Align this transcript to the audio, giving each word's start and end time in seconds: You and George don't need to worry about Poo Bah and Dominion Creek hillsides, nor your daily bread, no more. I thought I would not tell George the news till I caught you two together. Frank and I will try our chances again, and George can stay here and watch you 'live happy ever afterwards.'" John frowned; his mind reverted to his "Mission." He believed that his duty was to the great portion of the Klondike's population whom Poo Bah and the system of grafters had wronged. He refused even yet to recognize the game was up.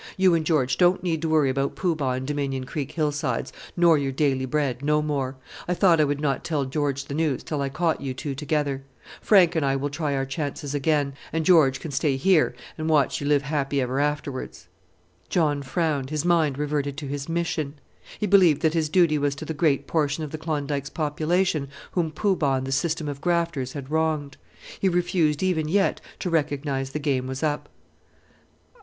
You 0.17 0.33
and 0.33 0.43
George 0.43 0.79
don't 0.79 1.03
need 1.03 1.21
to 1.21 1.29
worry 1.29 1.51
about 1.51 1.75
Poo 1.75 1.93
Bah 1.93 2.13
and 2.13 2.25
Dominion 2.25 2.65
Creek 2.65 2.91
hillsides, 2.93 3.53
nor 3.77 3.99
your 3.99 4.11
daily 4.11 4.45
bread, 4.47 4.83
no 4.83 4.99
more. 5.03 5.35
I 5.67 5.75
thought 5.75 6.01
I 6.01 6.05
would 6.05 6.19
not 6.19 6.43
tell 6.43 6.65
George 6.65 7.05
the 7.05 7.13
news 7.13 7.43
till 7.43 7.61
I 7.61 7.69
caught 7.69 8.01
you 8.01 8.15
two 8.15 8.33
together. 8.33 8.83
Frank 9.21 9.55
and 9.55 9.63
I 9.63 9.75
will 9.75 9.91
try 9.91 10.15
our 10.15 10.25
chances 10.25 10.73
again, 10.73 11.13
and 11.31 11.45
George 11.45 11.79
can 11.79 11.91
stay 11.91 12.15
here 12.15 12.55
and 12.79 12.89
watch 12.89 13.21
you 13.21 13.27
'live 13.27 13.43
happy 13.43 13.79
ever 13.79 13.99
afterwards.'" 13.99 14.67
John 15.29 15.61
frowned; 15.61 16.09
his 16.09 16.25
mind 16.25 16.57
reverted 16.57 16.97
to 16.97 17.05
his 17.07 17.29
"Mission." 17.29 17.75
He 18.17 18.25
believed 18.25 18.63
that 18.63 18.73
his 18.73 18.89
duty 18.89 19.19
was 19.19 19.35
to 19.35 19.45
the 19.45 19.53
great 19.53 19.85
portion 19.85 20.23
of 20.23 20.31
the 20.31 20.39
Klondike's 20.39 20.89
population 20.89 21.67
whom 21.91 22.09
Poo 22.09 22.35
Bah 22.35 22.55
and 22.55 22.65
the 22.65 22.71
system 22.71 23.07
of 23.07 23.21
grafters 23.21 23.73
had 23.73 23.91
wronged. 23.91 24.37
He 24.79 24.89
refused 24.89 25.43
even 25.43 25.67
yet 25.67 26.01
to 26.21 26.31
recognize 26.31 26.89
the 26.89 26.97
game 26.97 27.27
was 27.27 27.43
up. 27.43 27.69